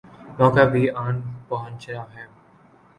[0.39, 2.25] موقع بھی آن پہنچا ہے۔